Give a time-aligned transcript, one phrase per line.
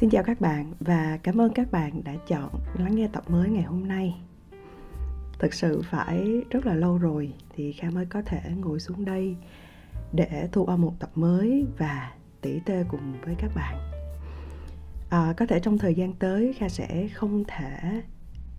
[0.00, 3.48] Xin chào các bạn và cảm ơn các bạn đã chọn lắng nghe tập mới
[3.48, 4.14] ngày hôm nay.
[5.38, 9.36] Thực sự phải rất là lâu rồi thì Kha mới có thể ngồi xuống đây
[10.12, 13.78] để thu âm một tập mới và tỉ tê cùng với các bạn.
[15.10, 18.02] À, có thể trong thời gian tới Kha sẽ không thể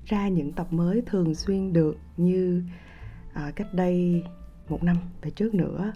[0.06, 2.64] ra những tập mới thường xuyên được như
[3.34, 4.24] à, cách đây
[4.70, 5.94] một năm về trước nữa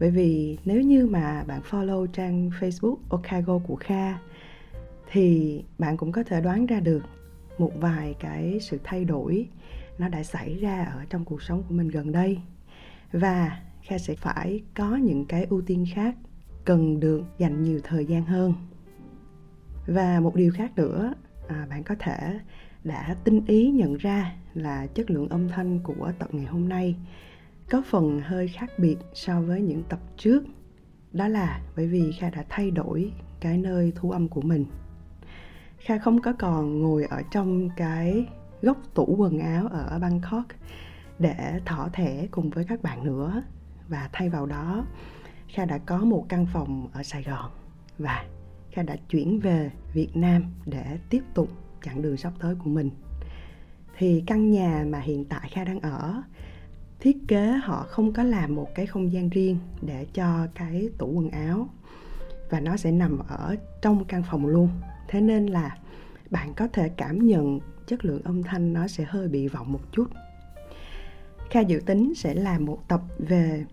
[0.00, 4.18] bởi vì nếu như mà bạn follow trang Facebook Okago của Kha
[5.10, 7.02] thì bạn cũng có thể đoán ra được
[7.58, 9.48] một vài cái sự thay đổi
[9.98, 12.38] nó đã xảy ra ở trong cuộc sống của mình gần đây.
[13.12, 16.16] Và kha sẽ phải có những cái ưu tiên khác
[16.64, 18.54] cần được dành nhiều thời gian hơn.
[19.86, 21.14] Và một điều khác nữa
[21.48, 22.40] à, bạn có thể
[22.84, 26.96] đã tinh ý nhận ra là chất lượng âm thanh của tập ngày hôm nay
[27.70, 30.44] có phần hơi khác biệt so với những tập trước.
[31.12, 34.64] Đó là bởi vì kha đã thay đổi cái nơi thu âm của mình
[35.84, 38.26] kha không có còn ngồi ở trong cái
[38.62, 40.44] góc tủ quần áo ở bangkok
[41.18, 43.42] để thỏ thẻ cùng với các bạn nữa.
[43.88, 44.86] Và thay vào đó,
[45.48, 47.50] kha đã có một căn phòng ở sài gòn
[47.98, 48.24] và
[48.70, 51.48] kha đã chuyển về việt nam để tiếp tục
[51.84, 52.90] chặng đường sắp tới của mình.
[53.98, 56.22] Thì căn nhà mà hiện tại kha đang ở,
[57.00, 61.06] thiết kế họ không có làm một cái không gian riêng để cho cái tủ
[61.06, 61.68] quần áo
[62.50, 64.68] và nó sẽ nằm ở trong căn phòng luôn
[65.08, 65.78] thế nên là
[66.30, 69.92] bạn có thể cảm nhận chất lượng âm thanh nó sẽ hơi bị vọng một
[69.92, 70.04] chút.
[71.50, 73.64] Kha dự tính sẽ làm một tập về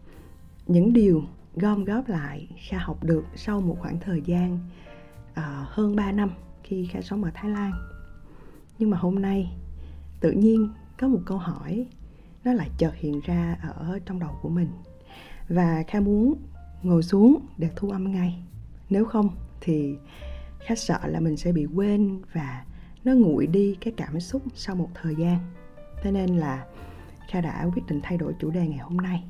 [0.68, 1.24] những điều
[1.56, 4.60] gom góp lại kha học được sau một khoảng thời gian
[5.32, 6.32] uh, hơn 3 năm
[6.64, 7.72] khi kha sống ở thái lan.
[8.80, 9.58] Nhưng mà hôm nay
[10.20, 11.88] tự nhiên có một câu hỏi
[12.44, 14.70] nó lại chợt hiện ra ở trong đầu của mình.
[15.50, 16.36] Và kha muốn
[16.84, 18.44] ngồi xuống để thu âm ngay.
[18.90, 19.30] Nếu không
[19.62, 19.96] thì
[20.66, 22.66] khá sợ là mình sẽ bị quên và
[23.04, 25.40] nó nguội đi cái cảm xúc sau một thời gian.
[26.04, 26.66] Thế nên là
[27.28, 29.24] kha đã quyết định thay đổi chủ đề ngày hôm nay.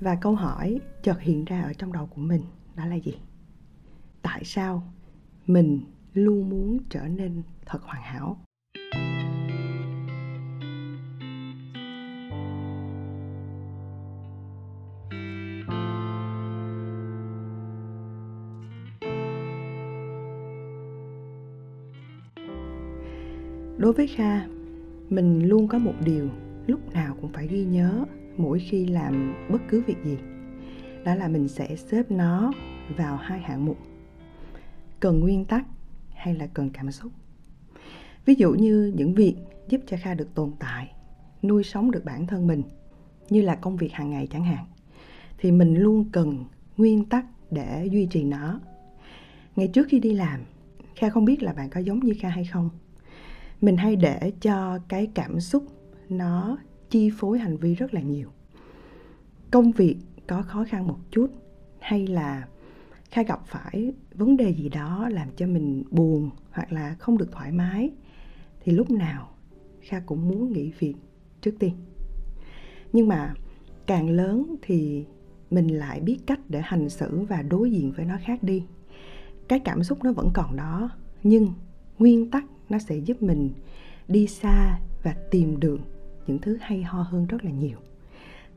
[0.00, 2.42] Và câu hỏi chợt hiện ra ở trong đầu của mình
[2.76, 3.14] đó là gì?
[4.22, 4.92] Tại sao
[5.46, 5.80] mình
[6.14, 8.40] luôn muốn trở nên thật hoàn hảo?
[23.78, 24.46] Đối với kha,
[25.10, 26.28] mình luôn có một điều
[26.66, 28.04] lúc nào cũng phải ghi nhớ
[28.36, 30.18] mỗi khi làm bất cứ việc gì.
[31.04, 32.52] Đó là mình sẽ xếp nó
[32.96, 33.78] vào hai hạng mục.
[35.00, 35.66] Cần nguyên tắc
[36.14, 37.12] hay là cần cảm xúc?
[38.24, 39.34] Ví dụ như những việc
[39.68, 40.92] giúp cho kha được tồn tại,
[41.42, 42.62] nuôi sống được bản thân mình,
[43.30, 44.64] như là công việc hàng ngày chẳng hạn,
[45.38, 46.44] thì mình luôn cần
[46.76, 48.60] nguyên tắc để duy trì nó.
[49.56, 50.40] Ngày trước khi đi làm,
[50.96, 52.70] kha không biết là bạn có giống như kha hay không
[53.60, 55.64] mình hay để cho cái cảm xúc
[56.08, 56.58] nó
[56.90, 58.28] chi phối hành vi rất là nhiều.
[59.50, 59.96] Công việc
[60.26, 61.30] có khó khăn một chút
[61.80, 62.48] hay là
[63.10, 67.32] khai gặp phải vấn đề gì đó làm cho mình buồn hoặc là không được
[67.32, 67.90] thoải mái,
[68.60, 69.28] thì lúc nào
[69.80, 70.94] kha cũng muốn nghỉ việc
[71.40, 71.74] trước tiên.
[72.92, 73.34] Nhưng mà
[73.86, 75.04] càng lớn thì
[75.50, 78.64] mình lại biết cách để hành xử và đối diện với nó khác đi.
[79.48, 80.90] Cái cảm xúc nó vẫn còn đó,
[81.22, 81.52] nhưng
[81.98, 83.50] nguyên tắc nó sẽ giúp mình
[84.08, 85.80] đi xa và tìm được
[86.26, 87.78] những thứ hay ho hơn rất là nhiều.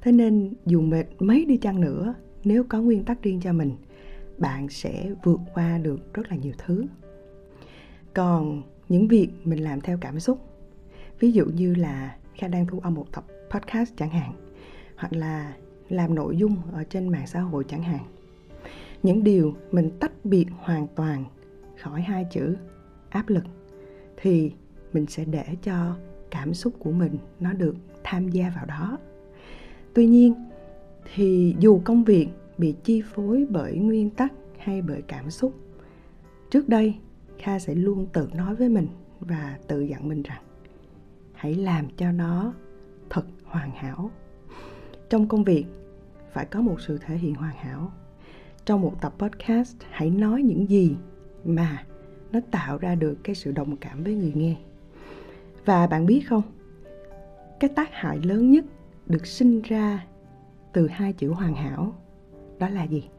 [0.01, 2.13] Thế nên dù mệt mấy đi chăng nữa,
[2.43, 3.71] nếu có nguyên tắc riêng cho mình,
[4.37, 6.85] bạn sẽ vượt qua được rất là nhiều thứ.
[8.13, 10.39] Còn những việc mình làm theo cảm xúc,
[11.19, 14.33] ví dụ như là kha đang thu âm một tập podcast chẳng hạn,
[14.95, 15.53] hoặc là
[15.89, 18.05] làm nội dung ở trên mạng xã hội chẳng hạn,
[19.03, 21.25] những điều mình tách biệt hoàn toàn
[21.81, 22.55] khỏi hai chữ
[23.09, 23.43] áp lực
[24.21, 24.51] thì
[24.93, 25.95] mình sẽ để cho
[26.31, 28.97] cảm xúc của mình nó được tham gia vào đó.
[29.93, 30.33] Tuy nhiên,
[31.13, 32.27] thì dù công việc
[32.57, 35.53] bị chi phối bởi nguyên tắc hay bởi cảm xúc,
[36.51, 36.95] trước đây
[37.37, 38.87] kha sẽ luôn tự nói với mình
[39.19, 40.41] và tự dặn mình rằng,
[41.33, 42.53] hãy làm cho nó
[43.09, 44.11] thật hoàn hảo.
[45.09, 45.65] Trong công việc,
[46.33, 47.91] phải có một sự thể hiện hoàn hảo.
[48.65, 50.95] Trong một tập podcast, hãy nói những gì
[51.45, 51.85] mà
[52.31, 54.55] nó tạo ra được cái sự đồng cảm với người nghe.
[55.65, 56.41] Và bạn biết không,
[57.59, 58.65] cái tác hại lớn nhất
[59.05, 60.05] được sinh ra
[60.73, 61.93] từ hai chữ hoàn hảo
[62.59, 63.09] đó là gì?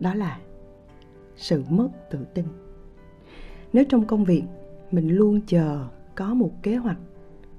[0.00, 0.38] Đó là
[1.36, 2.44] sự mất tự tin.
[3.72, 4.42] Nếu trong công việc
[4.90, 6.98] mình luôn chờ có một kế hoạch,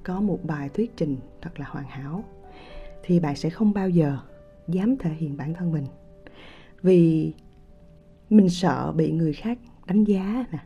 [0.02, 2.24] có một bài thuyết trình thật là hoàn hảo,
[3.02, 4.18] thì bạn sẽ không bao giờ
[4.68, 5.84] dám thể hiện bản thân mình.
[6.82, 7.32] Vì
[8.30, 10.58] mình sợ bị người khác đánh giá nè.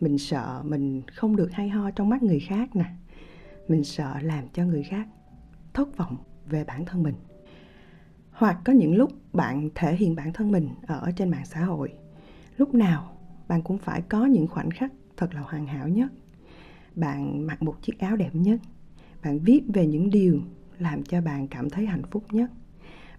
[0.00, 2.84] Mình sợ mình không được hay ho trong mắt người khác nè.
[3.68, 5.08] Mình sợ làm cho người khác
[5.74, 7.14] thất vọng về bản thân mình.
[8.30, 11.92] Hoặc có những lúc bạn thể hiện bản thân mình ở trên mạng xã hội,
[12.56, 13.16] lúc nào
[13.48, 16.12] bạn cũng phải có những khoảnh khắc thật là hoàn hảo nhất.
[16.94, 18.60] Bạn mặc một chiếc áo đẹp nhất,
[19.24, 20.40] bạn viết về những điều
[20.78, 22.50] làm cho bạn cảm thấy hạnh phúc nhất.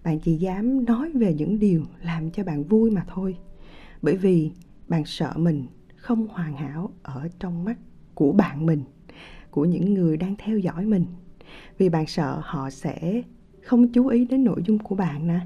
[0.04, 3.36] Bạn chỉ dám nói về những điều làm cho bạn vui mà thôi.
[4.02, 4.50] Bởi vì
[4.88, 7.76] bạn sợ mình không hoàn hảo ở trong mắt
[8.14, 8.82] của bạn mình,
[9.50, 11.06] của những người đang theo dõi mình.
[11.78, 13.22] Vì bạn sợ họ sẽ
[13.62, 15.40] không chú ý đến nội dung của bạn nè,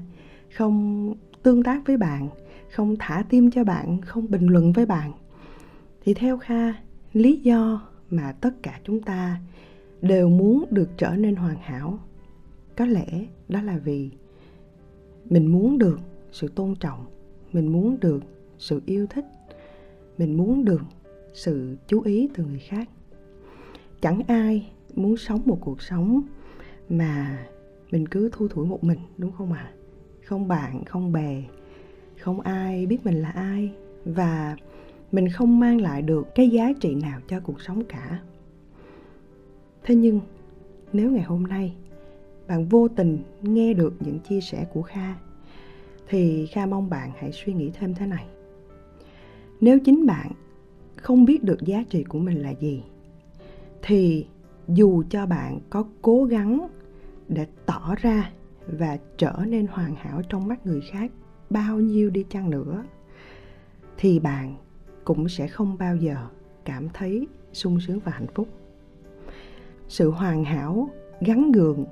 [0.55, 1.13] không
[1.43, 2.29] tương tác với bạn,
[2.71, 5.11] không thả tim cho bạn, không bình luận với bạn.
[6.05, 6.73] Thì theo kha,
[7.13, 9.39] lý do mà tất cả chúng ta
[10.01, 11.99] đều muốn được trở nên hoàn hảo,
[12.77, 14.09] có lẽ đó là vì
[15.29, 15.99] mình muốn được
[16.31, 17.05] sự tôn trọng,
[17.53, 18.23] mình muốn được
[18.57, 19.25] sự yêu thích.
[20.17, 20.81] Mình muốn được
[21.33, 22.89] sự chú ý từ người khác.
[24.01, 26.21] Chẳng ai muốn sống một cuộc sống
[26.89, 27.45] mà
[27.91, 29.71] mình cứ thu thủi một mình, đúng không ạ?
[29.73, 29.73] À?
[30.23, 31.43] không bạn, không bè,
[32.19, 33.71] không ai biết mình là ai
[34.05, 34.55] và
[35.11, 38.19] mình không mang lại được cái giá trị nào cho cuộc sống cả.
[39.83, 40.19] Thế nhưng,
[40.93, 41.75] nếu ngày hôm nay
[42.47, 45.15] bạn vô tình nghe được những chia sẻ của kha,
[46.07, 48.25] thì kha mong bạn hãy suy nghĩ thêm thế này
[49.61, 50.31] nếu chính bạn
[50.95, 52.83] không biết được giá trị của mình là gì,
[53.81, 54.27] thì
[54.67, 56.67] dù cho bạn có cố gắng
[57.27, 58.31] để tỏ ra
[58.67, 61.11] và trở nên hoàn hảo trong mắt người khác
[61.49, 62.83] bao nhiêu đi chăng nữa,
[63.97, 64.55] thì bạn
[65.03, 66.15] cũng sẽ không bao giờ
[66.65, 68.47] cảm thấy sung sướng và hạnh phúc.
[69.87, 70.89] Sự hoàn hảo,
[71.21, 71.85] gắn gượng,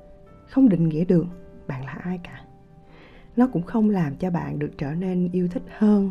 [0.48, 1.26] không định nghĩa được
[1.66, 2.44] bạn là ai cả.
[3.36, 6.10] Nó cũng không làm cho bạn được trở nên yêu thích hơn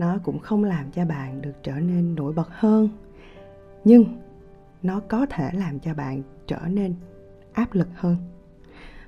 [0.00, 2.88] nó cũng không làm cho bạn được trở nên nổi bật hơn.
[3.84, 4.04] Nhưng
[4.82, 6.94] nó có thể làm cho bạn trở nên
[7.52, 8.16] áp lực hơn.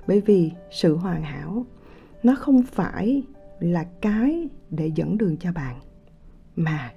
[0.07, 1.65] Bởi vì sự hoàn hảo,
[2.23, 3.23] nó không phải
[3.59, 5.79] là cái để dẫn đường cho bạn,
[6.55, 6.93] mà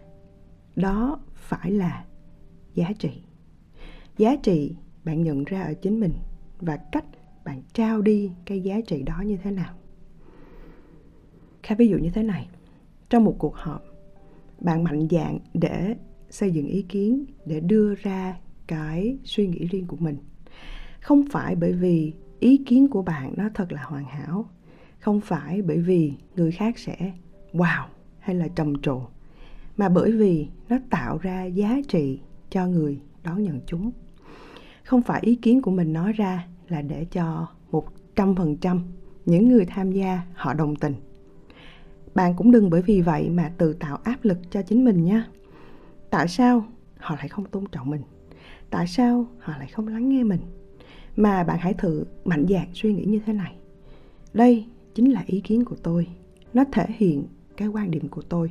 [0.77, 2.05] đó phải là
[2.75, 3.23] giá trị.
[4.19, 6.13] Giá trị bạn nhận ra ở chính mình
[6.61, 7.05] và cách
[7.45, 9.75] bạn trao đi cái giá trị đó như thế nào.
[11.63, 12.49] Khá ví dụ như thế này.
[13.11, 13.86] Trong một cuộc họp
[14.61, 15.97] bạn mạnh dạn để
[16.31, 18.37] xây dựng ý kiến, để đưa ra
[18.67, 20.17] cái suy nghĩ riêng của mình.
[21.00, 24.49] Không phải bởi vì ý kiến của bạn nó thật là hoàn hảo,
[24.99, 27.12] không phải bởi vì người khác sẽ,
[27.53, 27.87] wow,
[28.19, 29.00] hay là trầm trồ,
[29.76, 32.20] mà bởi vì nó tạo ra giá trị
[32.50, 33.91] cho người đón nhận chúng.
[34.85, 37.87] Không phải ý kiến của mình nói ra là để cho một
[38.17, 38.82] trăm phần trăm
[39.26, 40.94] những người tham gia họ đồng tình
[42.17, 45.27] bạn cũng đừng bởi vì vậy mà tự tạo áp lực cho chính mình nha.
[46.11, 46.67] Tại sao
[46.99, 48.03] họ lại không tôn trọng mình?
[48.71, 50.41] Tại sao họ lại không lắng nghe mình?
[51.17, 53.57] Mà bạn hãy thử mạnh dạn suy nghĩ như thế này.
[54.35, 56.07] Đây chính là ý kiến của tôi.
[56.55, 57.27] Nó thể hiện
[57.57, 58.51] cái quan điểm của tôi.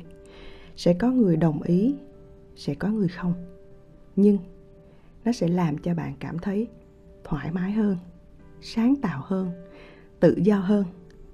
[0.76, 1.94] Sẽ có người đồng ý,
[2.56, 3.34] sẽ có người không.
[4.16, 4.38] Nhưng
[5.24, 6.68] nó sẽ làm cho bạn cảm thấy
[7.24, 7.96] thoải mái hơn,
[8.60, 9.50] sáng tạo hơn,
[10.20, 10.84] tự do hơn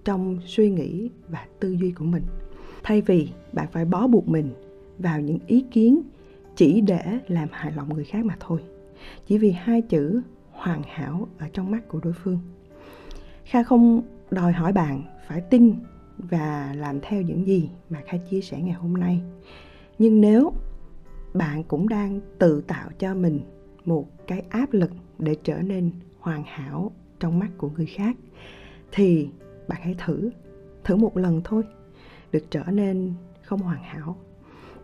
[0.05, 2.23] trong suy nghĩ và tư duy của mình.
[2.83, 4.51] Thay vì bạn phải bó buộc mình
[4.99, 6.03] vào những ý kiến
[6.57, 8.61] chỉ để làm hài lòng người khác mà thôi.
[9.27, 12.39] Chỉ vì hai chữ hoàn hảo ở trong mắt của đối phương.
[13.45, 15.75] Kha không đòi hỏi bạn phải tin
[16.19, 19.21] và làm theo những gì mà kha chia sẻ ngày hôm nay.
[19.99, 20.53] Nhưng nếu
[21.35, 23.41] bạn cũng đang tự tạo cho mình
[23.85, 28.17] một cái áp lực để trở nên hoàn hảo trong mắt của người khác,
[28.93, 29.29] thì
[29.69, 30.31] bạn hãy thử
[30.85, 31.63] thử một lần thôi,
[32.33, 34.17] được trở nên không hoàn hảo.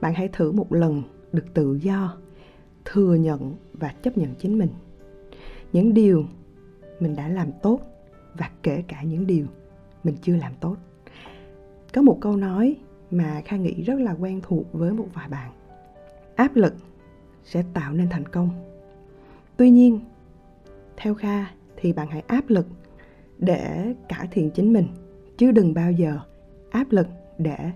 [0.01, 2.17] Bạn hãy thử một lần được tự do,
[2.85, 4.71] thừa nhận và chấp nhận chính mình.
[5.73, 6.25] Những điều
[7.01, 7.81] mình đã làm tốt
[8.35, 9.47] và kể cả những điều
[10.05, 10.77] mình chưa làm tốt.
[11.95, 12.77] Có một câu nói
[13.11, 15.53] mà kha nghĩ rất là quen thuộc với một vài bạn.
[16.37, 16.75] Áp lực
[17.45, 18.51] sẽ tạo nên thành công.
[19.57, 20.01] Tuy nhiên,
[20.97, 22.67] theo kha thì bạn hãy áp lực
[23.39, 24.87] để cải thiện chính mình,
[25.37, 26.19] chứ đừng bao giờ
[26.71, 27.07] áp lực
[27.39, 27.73] để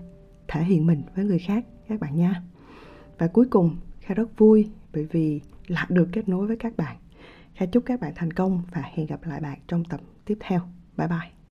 [0.47, 2.43] thể hiện mình với người khác, các bạn nha.
[3.17, 6.97] Và cuối cùng, kha rất vui bởi vì lại được kết nối với các bạn.
[7.55, 10.61] Kha chúc các bạn thành công và hẹn gặp lại bạn trong tập tiếp theo.
[10.97, 11.42] Bye bye.